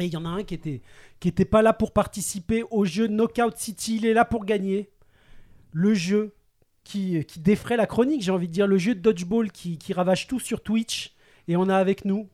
[0.00, 0.82] Et il y en a un qui était,
[1.20, 4.90] qui était pas là pour participer au jeu Knockout City, il est là pour gagner.
[5.72, 6.34] Le jeu
[6.82, 9.92] qui, qui défraie la chronique, j'ai envie de dire, le jeu de dodgeball qui, qui
[9.92, 11.14] ravage tout sur Twitch.
[11.46, 12.28] Et on a avec nous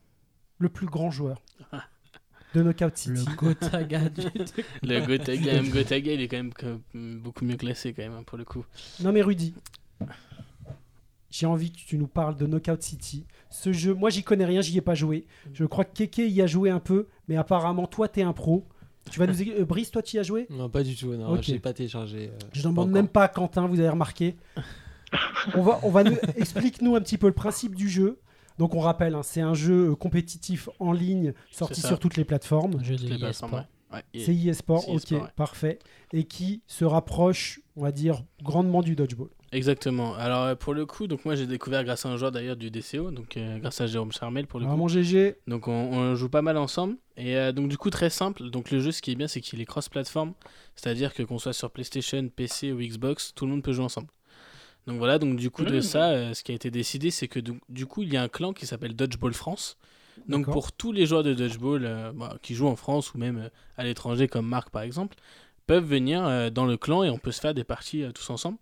[0.59, 1.43] le plus grand joueur
[2.55, 3.25] de Knockout City.
[3.29, 4.23] Le Gotaga du.
[4.83, 5.63] Le Gotaga.
[5.63, 8.65] Gotaga, il est quand même que- beaucoup mieux classé, quand même, hein, pour le coup.
[9.01, 9.55] Non mais Rudy,
[11.31, 13.25] j'ai envie que tu nous parles de Knockout City.
[13.51, 15.27] Ce jeu, moi j'y connais rien, j'y ai pas joué.
[15.53, 18.67] Je crois que Keke y a joué un peu, mais apparemment toi t'es un pro.
[19.11, 20.47] Tu vas nous euh, Brice, toi tu y as joué?
[20.51, 21.13] Non, pas du tout.
[21.15, 21.43] Non, Ok.
[21.43, 22.29] j'ai pas téléchargé.
[22.33, 24.37] euh, Je n'en demande même pas à Quentin, vous avez remarqué.
[25.55, 28.19] on va, on va nous, explique-nous un petit peu le principe du jeu.
[28.61, 32.27] Donc on rappelle, hein, c'est un jeu euh, compétitif en ligne sorti sur toutes les
[32.27, 32.77] plateformes.
[32.79, 34.03] Un jeu de ouais.
[34.15, 35.29] C'est eSport, C'est ok, ouais.
[35.35, 35.79] parfait.
[36.13, 39.31] Et qui se rapproche, on va dire, grandement du dodgeball.
[39.53, 40.15] Exactement.
[40.15, 42.71] Alors, euh, pour le coup, donc moi, j'ai découvert grâce à un joueur d'ailleurs du
[42.71, 44.73] DCO, donc euh, grâce à Jérôme Charmel, pour le coup.
[44.73, 45.37] Vraiment GG.
[45.47, 46.99] Donc on, on joue pas mal ensemble.
[47.17, 48.51] Et euh, donc du coup très simple.
[48.51, 50.35] Donc le jeu ce qui est bien c'est qu'il est cross-platform.
[50.77, 54.09] C'est-à-dire que qu'on soit sur PlayStation, PC ou Xbox, tout le monde peut jouer ensemble.
[54.87, 55.83] Donc voilà, donc du coup de Mmh.
[55.83, 58.29] ça, euh, ce qui a été décidé c'est que du coup il y a un
[58.29, 59.77] clan qui s'appelle Dodgeball France.
[60.29, 63.39] Donc pour tous les joueurs de Dodgeball euh, bah, qui jouent en France ou même
[63.39, 65.17] euh, à l'étranger comme Marc par exemple,
[65.67, 68.59] peuvent venir dans le clan et on peut se faire des parties tous ensemble.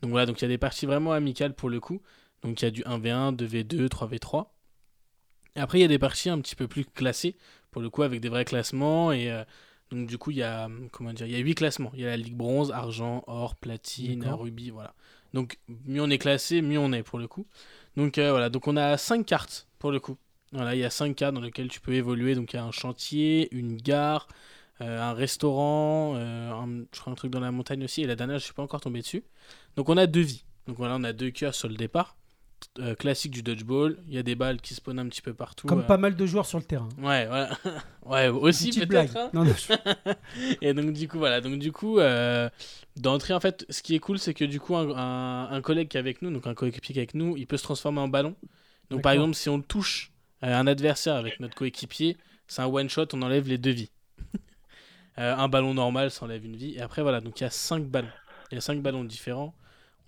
[0.00, 2.00] Donc voilà, donc il y a des parties vraiment amicales pour le coup.
[2.42, 4.46] Donc il y a du 1v1, 2v2, 3v3.
[5.56, 7.36] Et après, il y a des parties un petit peu plus classées,
[7.72, 9.10] pour le coup, avec des vrais classements.
[9.10, 9.28] Et
[9.92, 11.92] donc, du coup, il y a, comment dire, il y a 8 classements.
[11.94, 14.94] Il y a la Ligue bronze, argent, or, platine, rubis, voilà.
[15.34, 17.46] Donc, mieux on est classé, mieux on est, pour le coup.
[17.96, 20.16] Donc, euh, voilà, donc on a 5 cartes, pour le coup.
[20.52, 22.34] Voilà, il y a 5 cartes dans lesquelles tu peux évoluer.
[22.34, 24.28] Donc, il y a un chantier, une gare,
[24.80, 28.02] euh, un restaurant, euh, un- je crois un truc dans la montagne aussi.
[28.02, 29.24] Et la dernière, je suis pas encore tombé dessus.
[29.76, 30.44] Donc, on a deux vies.
[30.66, 32.16] Donc, voilà, on a deux cœurs sur le départ.
[32.78, 33.98] Euh, classique du dodgeball.
[34.08, 35.66] Il y a des balles qui spawnent un petit peu partout.
[35.66, 36.88] Comme euh, pas mal de joueurs sur le terrain.
[36.98, 37.50] Ouais, voilà.
[38.06, 39.16] ouais, aussi peut-être.
[39.16, 39.30] hein.
[39.34, 41.40] Non, non, je- Et donc du coup, voilà.
[41.40, 42.48] Donc du coup, euh,
[42.96, 45.88] d'entrée, en fait, ce qui est cool, c'est que du coup, un, un- un collègue
[45.88, 48.00] qui est avec nous, donc un coéquipier qui est avec nous, il peut se transformer
[48.00, 48.34] en ballon.
[48.90, 53.06] Donc par exemple, si on touche un adversaire avec notre coéquipier, c'est un one shot,
[53.12, 53.90] on enlève les deux vies.
[55.16, 56.74] Un ballon normal, ça enlève une vie.
[56.76, 57.20] Et après, voilà.
[57.20, 58.08] Donc il y a cinq ballons.
[58.50, 59.54] Il y a cinq ballons différents.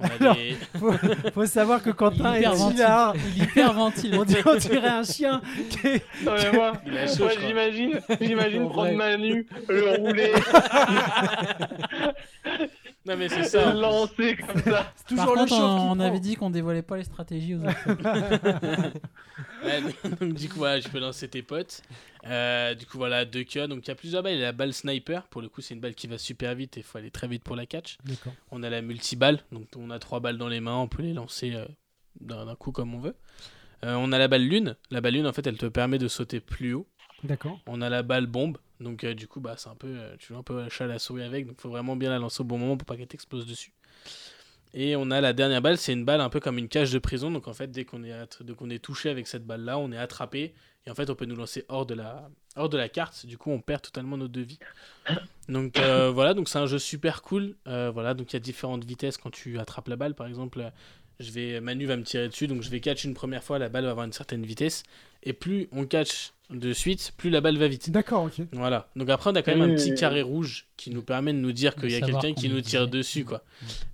[0.01, 0.93] On a Alors, des- faut,
[1.33, 2.77] faut savoir que Quentin Il est hyperventile.
[2.77, 3.15] hilar.
[3.37, 4.15] Il hyperventile.
[4.19, 6.73] On dirait, on dirait un chien qui est- Non, mais moi,
[7.41, 8.97] j'imagine, j'imagine En prendre vrai.
[8.97, 10.33] Manu, le rouler,
[13.07, 13.73] Non mais c'est ça.
[13.75, 14.93] le lancer comme ça.
[15.07, 17.75] c'est Par toujours le contre, on, avait dit qu'on dévoilait pas les stratégies aux autres.
[19.65, 19.81] Ouais,
[20.21, 21.83] donc, du coup voilà, je peux lancer tes potes.
[22.27, 23.69] Euh, du coup voilà, deux queues.
[23.69, 24.35] Donc il y a plusieurs balles.
[24.35, 25.27] Il y a la balle sniper.
[25.29, 27.29] Pour le coup, c'est une balle qui va super vite et il faut aller très
[27.29, 27.99] vite pour la catch.
[28.51, 29.41] On a la multiballe.
[29.53, 30.77] Donc on a trois balles dans les mains.
[30.77, 31.67] On peut les lancer euh,
[32.21, 33.15] d'un coup comme on veut.
[33.85, 34.77] Euh, on a la balle lune.
[34.91, 36.87] La balle lune, en fait, elle te permet de sauter plus haut.
[37.25, 37.61] D'accord.
[37.67, 38.59] On a la balle bombe.
[38.81, 41.23] Donc du coup, bah, c'est un peu, tu joues un peu chat à la souris
[41.23, 41.47] avec.
[41.47, 43.73] Donc faut vraiment bien la lancer au bon moment pour pas qu'elle t'explose dessus.
[44.77, 46.99] Et on a la dernière balle, c'est une balle un peu comme une cage de
[46.99, 47.31] prison.
[47.31, 49.93] Donc en fait, dès qu'on est, att- dès qu'on est touché avec cette balle-là, on
[49.93, 50.55] est attrapé.
[50.87, 53.25] Et en fait, on peut nous lancer hors de la, hors de la carte.
[53.27, 54.59] Du coup, on perd totalement nos deux vies.
[55.49, 57.57] Donc euh, voilà, donc c'est un jeu super cool.
[57.67, 60.15] Euh, voilà, donc il y a différentes vitesses quand tu attrapes la balle.
[60.15, 60.71] Par exemple,
[61.21, 63.69] je vais, Manu va me tirer dessus, donc je vais catch une première fois, la
[63.69, 64.83] balle va avoir une certaine vitesse.
[65.23, 67.91] Et plus on catch de suite, plus la balle va vite.
[67.91, 68.47] D'accord, ok.
[68.53, 68.89] Voilà.
[68.97, 71.39] Donc après, on a quand même un petit oui, carré rouge qui nous permet de
[71.39, 73.43] nous dire qu'il y a quelqu'un qui nous tire dessus, quoi.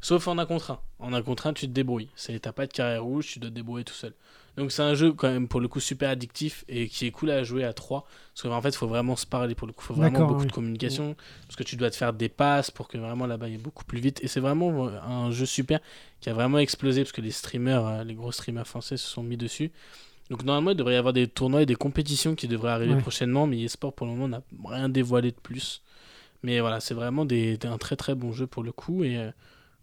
[0.00, 0.80] Sauf en un contre un.
[0.98, 2.08] En un contre un, tu te débrouilles.
[2.16, 4.14] C'est t'as pas de carré rouge, tu dois te débrouiller tout seul.
[4.56, 7.30] Donc c'est un jeu quand même pour le coup super addictif et qui est cool
[7.30, 9.82] à jouer à 3 parce qu'en fait, il faut vraiment se parler pour le coup,
[9.84, 10.46] il faut vraiment beaucoup oui.
[10.46, 13.52] de communication parce que tu dois te faire des passes pour que vraiment là-bas il
[13.52, 15.80] y ait beaucoup plus vite et c'est vraiment un jeu super
[16.20, 19.22] qui a vraiment explosé parce que les streamers, euh, les gros streamers français se sont
[19.22, 19.70] mis dessus.
[20.30, 23.00] Donc normalement, il devrait y avoir des tournois et des compétitions qui devraient arriver Ouais.
[23.00, 25.82] prochainement, mais eSport pour le moment n'a rien dévoilé de plus.
[26.42, 29.04] Mais voilà, c'est vraiment des, des- un très très bon jeu pour le coup.
[29.04, 29.30] Et euh,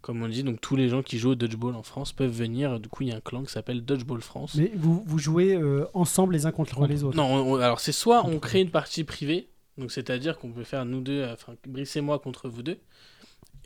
[0.08, 2.80] Comme on dit, donc tous les gens qui jouent au dodgeball en France peuvent venir.
[2.80, 4.54] Du coup, il y a un clan qui s'appelle Dodgeball France.
[4.54, 7.78] Mais vous, vous jouez euh, ensemble les uns contre les autres Non, on- on- alors
[7.78, 11.56] c'est soit on crée une partie privée, donc c'est-à-dire qu'on peut faire nous deux, enfin
[11.68, 12.78] Brice et moi contre vous deux,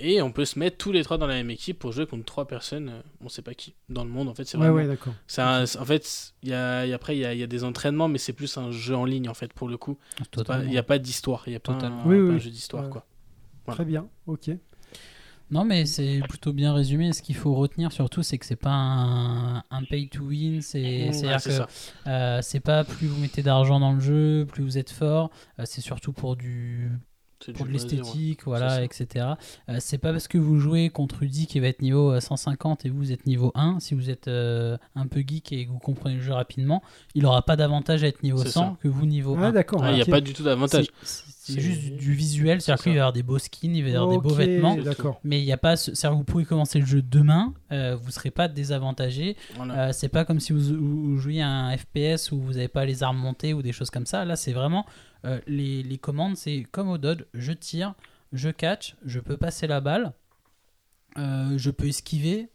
[0.00, 2.24] et on peut se mettre tous les trois dans la même équipe pour jouer contre
[2.24, 4.44] trois personnes, euh, on sait pas qui, dans le monde en fait.
[4.44, 5.14] C'est Ouais, vraiment- ouais, d'accord.
[5.14, 7.46] en fait, il y a, il y a- après il y a, il y a
[7.46, 9.96] des entraînements, mais c'est plus un jeu en ligne en fait pour le coup.
[10.32, 10.64] Totalement.
[10.64, 12.02] Il n'y a pas d'histoire, il n'y a pas un, Totalement.
[12.04, 12.40] Oui, pas oui, un oui.
[12.40, 12.90] jeu d'histoire Ouais.
[12.90, 13.06] quoi.
[13.64, 13.76] Voilà.
[13.76, 14.50] Très bien, ok.
[15.52, 17.12] Non, mais c'est plutôt bien résumé.
[17.12, 20.62] Ce qu'il faut retenir surtout, c'est que c'est pas un, un pay to win.
[20.62, 24.46] C'est Ouais, c'est-à-dire c'est que euh, c'est pas plus vous mettez d'argent dans le jeu,
[24.50, 25.30] plus vous êtes fort.
[25.58, 26.90] Euh, c'est surtout pour du
[27.56, 27.72] pour de ouais.
[27.72, 29.26] l'esthétique, voilà, etc.
[29.68, 32.86] Euh, c'est pas parce que vous jouez contre Udi qui va être niveau euh, 150
[32.86, 35.70] et vous, vous êtes niveau 1, si vous êtes euh, un peu geek et que
[35.72, 36.82] vous comprenez le jeu rapidement,
[37.16, 38.76] il aura pas d'avantage à être niveau C'est 100 ça.
[38.80, 39.52] que vous niveau Ah, 1.
[39.52, 39.82] d'accord.
[39.82, 40.86] Ah, Il n'y a pas du tout d'avantage.
[41.44, 43.82] C'est- juste du, du visuel, c'est c'est-à-dire qu'il va y avoir des beaux skins, il
[43.82, 44.76] va y avoir des beaux vêtements.
[45.24, 48.30] Mais il n'y a pas, ce- vous pouvez commencer le jeu demain, euh, vous serez
[48.30, 49.36] pas désavantagé.
[49.56, 49.88] Voilà.
[49.88, 53.02] Euh, c'est pas comme si vous, jouiez à un FPS où vous n'avez pas les
[53.02, 54.24] armes montées ou des choses comme ça.
[54.24, 54.86] Là, c'est vraiment
[55.24, 57.94] euh, les, les commandes, c'est comme au Dodge, je tire,
[58.32, 60.12] je catch, je peux passer la balle,
[61.18, 62.48] euh, je peux esquiver.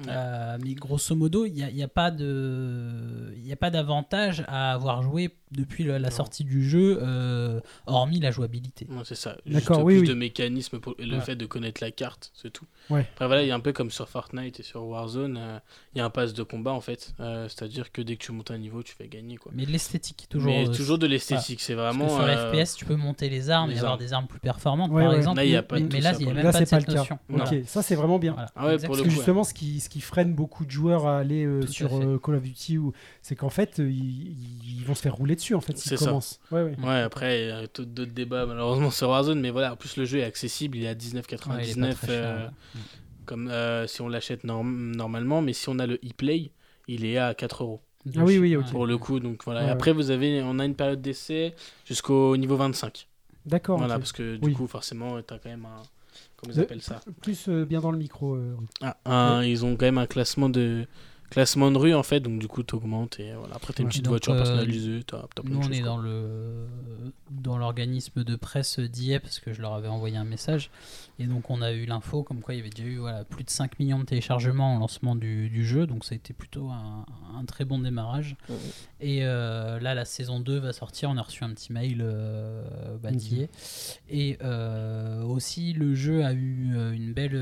[0.00, 0.06] Ouais.
[0.08, 3.56] euh, mais grosso modo, il n'y a, il y a pas de, il y a
[3.56, 8.86] pas d'avantage à avoir joué depuis la sortie du jeu, euh, hormis la jouabilité.
[8.90, 9.36] Ouais, c'est ça.
[9.46, 10.08] D'accord, Juste oui, plus oui.
[10.08, 10.94] de mécanismes pour...
[10.98, 12.66] le fait de connaître la carte, c'est tout.
[12.90, 13.06] Ouais.
[13.14, 15.58] Après voilà, il y a un peu comme sur Fortnite et sur Warzone, euh,
[15.94, 17.14] il y a un pass de combat en fait.
[17.20, 19.52] Euh, C'est-à-dire que dès que tu montes un niveau, tu fais gagner quoi.
[19.54, 20.52] Mais de l'esthétique, toujours.
[20.52, 22.14] Mais euh, toujours de l'esthétique, c'est Parce que vraiment.
[22.16, 24.90] sur euh, FPS, tu peux monter les armes les et avoir des armes plus performantes,
[24.90, 25.16] Ouais, par ouais.
[25.18, 25.36] exemple.
[25.36, 26.52] Là, il y a mais- pas de mais tout là, il n'y a même Là,
[26.52, 27.18] pas c'est de pas cette le notion.
[27.32, 28.34] Ok, ça c'est vraiment bien.
[28.38, 28.46] Ah
[28.86, 31.90] Parce que justement, ce qui, ce qui freine beaucoup de joueurs à aller sur
[32.22, 35.60] Call of Duty, ou- c'est qu'en fait, ils, ils vont se faire rouler dessus en
[35.60, 36.12] fait C'est ça.
[36.52, 36.76] Ouais, ouais.
[36.82, 39.96] Ouais, après, il y a tout- d'autres débats malheureusement sur Warzone, mais voilà, en plus
[39.96, 42.46] le jeu est accessible, il est à Ouais, il est pas 19,99 très cher, euh,
[42.46, 42.80] ouais.
[43.26, 46.52] comme euh, si on l'achète norm- normalement, mais si on a le e-play,
[46.88, 47.80] il est à 4 euros
[48.16, 49.18] Ah oui, oui, pour le coup.
[49.20, 49.64] Donc voilà.
[49.66, 51.54] Et après, vous avez, on a une période d'essai
[51.84, 53.08] jusqu'au niveau 25.
[53.46, 53.78] D'accord.
[53.78, 54.52] Voilà, parce que du Oui.
[54.54, 55.82] coup, forcément, tu as quand même un.
[56.36, 57.00] Comment ils Le- appellent ça?
[57.22, 58.34] Plus euh, bien dans le micro.
[58.34, 58.56] euh.
[58.82, 60.86] Ah, un- Ils ont quand même un classement de.
[61.30, 63.56] Classement de rue en fait, donc du coup tu augmentes et voilà.
[63.56, 63.90] après t'as une Ouais.
[63.90, 65.88] petite Donc, voiture euh, personnalisée, t'as t'as plein Nous, de on choses, est quoi.
[65.90, 66.66] dans le
[67.30, 70.70] dans l'organisme de presse d'IA parce que je leur avais envoyé un message
[71.18, 73.42] et donc on a eu l'info comme quoi il y avait déjà eu voilà, plus
[73.42, 76.68] de 5 millions de téléchargements au lancement du, du jeu donc ça a été plutôt
[76.70, 77.04] un,
[77.36, 78.56] un très bon démarrage Ouais.
[79.00, 82.62] et euh, là la saison 2 va sortir on a reçu un petit mail euh,
[83.02, 83.46] bah, d'IA.
[84.08, 87.40] et euh, aussi le jeu a eu une belle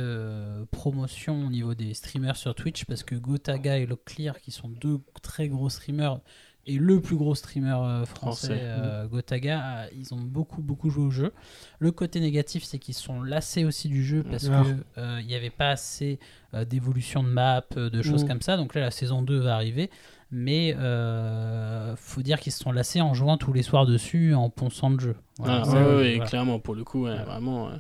[0.71, 4.99] promotion au niveau des streamers sur Twitch parce que Gotaga et Lockclear qui sont deux
[5.23, 6.21] très gros streamers
[6.65, 8.61] et le plus gros streamer euh, français, Français.
[8.63, 11.33] euh, Gotaga, euh, ils ont beaucoup beaucoup joué au jeu.
[11.81, 14.63] Le côté négatif, c'est qu'ils sont lassés aussi du jeu parce Ah.
[14.63, 16.21] que euh, il n'y avait pas assez
[16.55, 18.29] euh, d'évolution de map, de choses Mm.
[18.29, 18.57] comme ça.
[18.57, 19.91] Donc là, la saison 2 va arriver,
[20.31, 24.49] mais euh, faut dire qu'ils se sont lassés en jouant tous les soirs dessus, en
[24.49, 25.17] ponçant le jeu.
[25.39, 26.31] Voilà, Ah, ça, ouais, ouais, voilà.
[26.31, 27.71] clairement pour le coup, vraiment.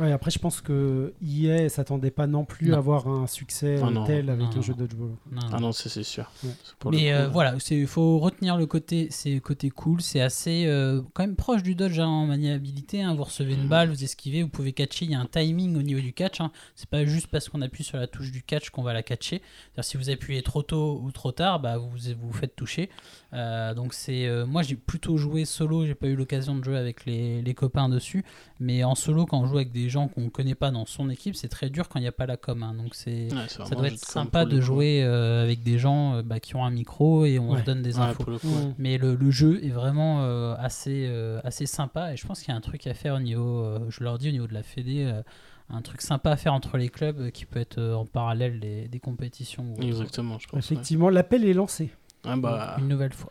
[0.00, 0.12] Ouais.
[0.12, 2.74] Après, je pense que EA s'attendait pas non plus Non.
[2.74, 4.04] à avoir un succès Ah euh, non.
[4.04, 5.10] tel avec Non, un jeu dodgeball.
[5.52, 6.30] Ah non, c'est sûr.
[6.44, 6.50] Ouais.
[6.90, 7.32] Mais euh, ouais.
[7.32, 11.36] voilà, il faut retenir le côté, c'est le côté cool, c'est assez euh, quand même
[11.36, 13.02] proche du dodge hein, en maniabilité.
[13.02, 13.14] hein.
[13.14, 15.04] vous recevez une balle, vous esquivez, vous pouvez catcher.
[15.04, 16.40] Il y a un timing au niveau du catch.
[16.40, 16.50] Hein.
[16.74, 19.42] C'est pas juste parce qu'on appuie sur la touche du catch qu'on va la catcher.
[19.80, 22.90] Si vous appuyez trop tôt ou trop tard, bah, vous vous vous faites toucher.
[23.32, 25.86] Euh, donc c'est, euh, moi j'ai plutôt joué solo.
[25.86, 28.24] J'ai pas eu l'occasion de jouer avec les, les copains dessus.
[28.58, 31.36] Mais en solo, quand on joue avec des gens qu'on connaît pas dans son équipe,
[31.36, 32.62] c'est très dur quand il n'y a pas la com.
[32.62, 32.74] hein.
[32.74, 36.22] Donc c'est Ouais, c'est ça doit être sympa de jouer euh, avec des gens euh,
[36.22, 37.60] bah, qui ont un micro et on Ouais.
[37.60, 38.22] se donne des Ouais, infos.
[38.24, 38.54] pour le coup, Ouais.
[38.66, 38.74] ouais.
[38.78, 42.48] Mais le, le jeu est vraiment euh, assez, euh, assez sympa et je pense qu'il
[42.48, 44.54] y a un truc à faire au niveau, euh, je leur dis au niveau de
[44.54, 45.22] la Fédé, euh,
[45.68, 48.98] un truc sympa à faire entre les clubs qui peut être en parallèle des, des
[49.00, 49.74] compétitions.
[49.80, 50.52] Exactement, je pense.
[50.54, 50.58] ouais.
[50.58, 51.90] Effectivement, l'appel est lancé.
[52.24, 53.30] Ah bah, Une nouvelle fois.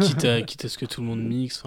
[0.00, 1.62] quitte, à, quitte à ce que tout le monde mixe,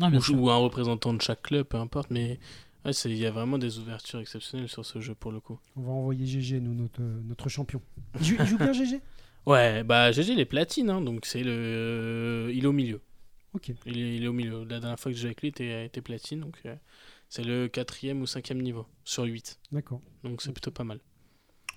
[0.00, 2.38] Non, ou, ou un représentant de chaque club, peu importe, mais
[2.84, 5.58] ouais, il y a vraiment des ouvertures exceptionnelles sur ce jeu pour le coup.
[5.76, 7.80] On va envoyer GG, nous, notre, notre champion.
[8.20, 9.00] Il joue, il joue bien GG
[9.46, 12.50] Ouais, bah GG les platines, hein, donc c'est le.
[12.54, 13.00] Il est au milieu.
[13.52, 13.72] Ok.
[13.86, 14.64] Il est, il est au milieu.
[14.64, 16.74] La dernière fois que j'ai joué avec lui, il était, était platine, donc euh,
[17.28, 19.58] c'est le quatrième ou cinquième niveau sur 8.
[19.72, 20.00] D'accord.
[20.22, 20.98] Donc c'est plutôt pas mal.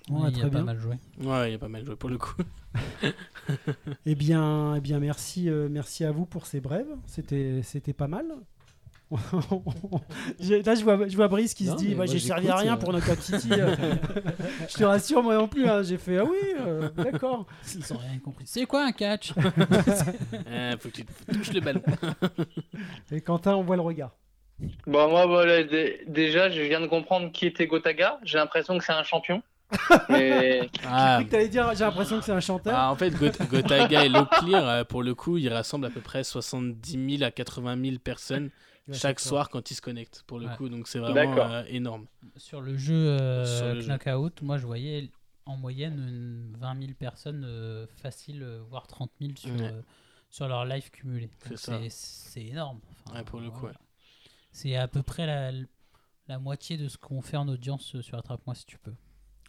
[0.08, 0.64] Ouais, Ouais, il très a pas bien.
[0.64, 0.94] mal joué.
[1.20, 2.34] Ouais, il a pas mal joué pour le coup.
[4.06, 6.94] Eh bien, eh bien merci, euh, merci à vous pour ces brèves.
[7.06, 8.26] C'était, c'était pas mal.
[9.10, 12.74] Là, je vois, je vois Brice qui Non, se dit bah, J'ai servi à rien
[12.74, 12.76] euh.
[12.76, 13.48] pour notre Titi.
[14.68, 15.66] je te rassure, moi non plus.
[15.66, 15.82] hein.
[15.82, 17.46] J'ai fait Ah oui, euh, d'accord.
[17.74, 18.44] Ils ont rien compris.
[18.46, 19.32] C'est quoi un catch
[20.48, 21.82] Euh, faut que tu touches le ballon.
[23.10, 24.10] Et Quentin, on voit le regard.
[24.86, 28.18] Bon, moi, voilà, déjà, je viens de comprendre qui était Gotaga.
[28.24, 29.42] J'ai l'impression que c'est un champion.
[30.08, 32.74] Mais J'ai Ah, cru que t'allais dire, j'ai l'impression que c'est un chanteur.
[32.76, 36.00] Ah, en fait, Got- Gotaga et Locklear, euh, pour le coup, ils rassemblent à peu
[36.00, 38.50] près 70 000 à 80 000 personnes
[38.88, 40.56] Ouais, chaque soir quand ils se connectent, pour le Ouais.
[40.56, 40.70] coup.
[40.70, 42.06] Donc c'est vraiment euh, énorme.
[42.36, 43.88] Sur le jeu euh, Sur le jeu.
[43.88, 45.10] Knockout, moi je voyais
[45.44, 49.62] en moyenne une 20 000 personnes euh, facile, euh, voire 30 000 sur, Ouais.
[49.72, 49.82] euh,
[50.30, 51.28] sur leur live cumulé.
[51.90, 52.80] C'est énorme.
[53.04, 53.76] Enfin, Ouais, pour le coup, voilà.
[54.52, 55.50] C'est à peu près la,
[56.26, 58.94] la moitié de ce qu'on fait en audience sur Attrape-moi si tu peux.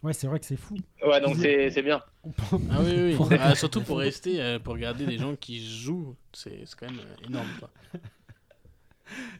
[0.02, 0.76] Ouais, c'est vrai que c'est fou.
[1.06, 2.00] ouais, donc c'est c'est bien.
[2.24, 3.14] Ah oui, oui.
[3.16, 6.86] Pour- Ah, surtout pour rester, euh, pour regarder des gens qui jouent, c'est c'est quand
[6.90, 7.48] même euh, énorme.
[7.58, 7.70] Quoi.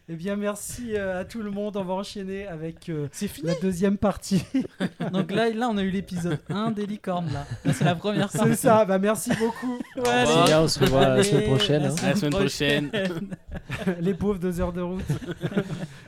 [0.09, 1.77] Eh bien, merci euh, à tout le monde.
[1.77, 3.07] On va enchaîner avec euh,
[3.45, 4.43] la deuxième partie.
[5.13, 7.33] Donc là, là on a eu l'épisode 1 des licornes.
[7.33, 8.57] Là, Là, c'est la première c'est partie.
[8.57, 8.85] ça.
[8.85, 9.79] Bah, merci beaucoup.
[9.97, 10.17] Ouais, revoir.
[10.17, 10.43] allez.
[10.45, 11.83] Les gars, on se revoit la Allez, semaine prochaine.
[11.85, 11.95] hein.
[12.03, 12.91] À la semaine prochaine.
[14.01, 15.05] Les pauvres deux heures de route.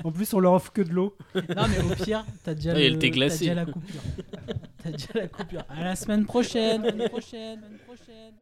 [0.05, 1.17] En plus, on leur offre que de l'eau.
[1.35, 4.01] Non, mais au pire, t'as déjà, Ah, il y a le- t'as déjà la coupure.
[4.83, 5.65] T'as déjà la coupure.
[5.69, 6.83] À la semaine prochaine.
[6.85, 7.61] Semaine prochaine.
[7.61, 8.35] Semaine prochaine.